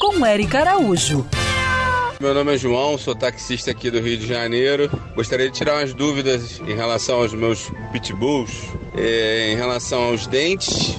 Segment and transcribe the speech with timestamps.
[0.00, 1.24] Com Eric Araújo.
[2.18, 4.90] Meu nome é João, sou taxista aqui do Rio de Janeiro.
[5.14, 8.50] Gostaria de tirar umas dúvidas em relação aos meus pitbulls,
[8.96, 10.96] eh, em relação aos dentes,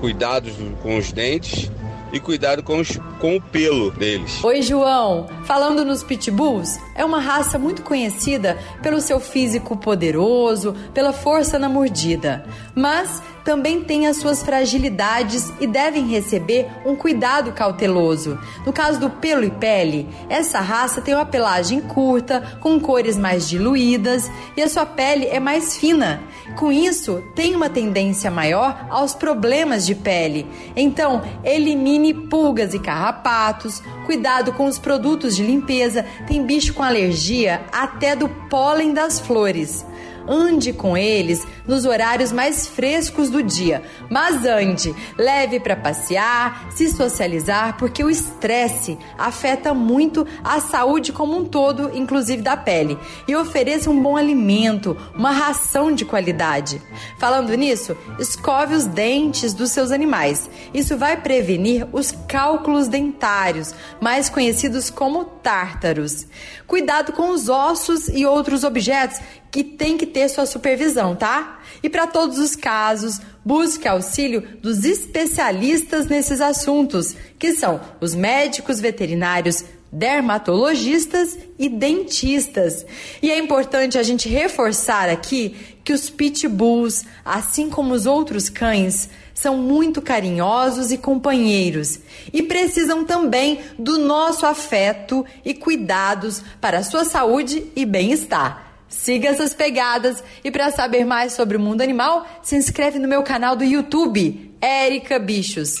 [0.00, 1.70] cuidados com os dentes
[2.12, 4.42] e cuidado com, os, com o pelo deles.
[4.42, 5.26] Oi, João.
[5.44, 11.68] Falando nos pitbulls, é uma raça muito conhecida pelo seu físico poderoso, pela força na
[11.68, 12.46] mordida.
[12.74, 18.36] Mas também têm as suas fragilidades e devem receber um cuidado cauteloso.
[18.66, 23.48] No caso do pelo e pele, essa raça tem uma pelagem curta, com cores mais
[23.48, 26.24] diluídas e a sua pele é mais fina.
[26.56, 30.44] Com isso, tem uma tendência maior aos problemas de pele.
[30.74, 37.62] Então, elimine pulgas e carrapatos, cuidado com os produtos de limpeza, tem bicho com alergia
[37.70, 39.86] até do pólen das flores.
[40.28, 46.88] Ande com eles nos horários mais frescos do dia, mas ande, leve para passear, se
[46.88, 52.98] socializar, porque o estresse afeta muito a saúde como um todo, inclusive da pele.
[53.26, 56.80] E ofereça um bom alimento, uma ração de qualidade.
[57.18, 60.48] Falando nisso, escove os dentes dos seus animais.
[60.72, 66.26] Isso vai prevenir os cálculos dentários, mais conhecidos como tártaros.
[66.66, 71.60] Cuidado com os ossos e outros objetos que tem que ter sua supervisão, tá?
[71.82, 78.80] E para todos os casos, busque auxílio dos especialistas nesses assuntos, que são os médicos
[78.80, 82.86] veterinários dermatologistas e dentistas.
[83.20, 89.10] E é importante a gente reforçar aqui que os pitbulls, assim como os outros cães,
[89.34, 92.00] são muito carinhosos e companheiros
[92.32, 98.65] e precisam também do nosso afeto e cuidados para a sua saúde e bem-estar.
[98.88, 103.22] Siga essas pegadas e para saber mais sobre o mundo animal, se inscreve no meu
[103.22, 105.76] canal do YouTube, Érica Bichos.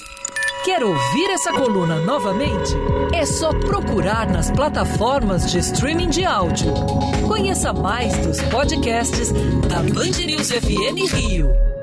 [0.64, 2.72] Quer ouvir essa coluna novamente?
[3.14, 6.74] É só procurar nas plataformas de streaming de áudio.
[7.28, 9.30] Conheça mais dos podcasts
[9.68, 11.75] da Band News FM Rio.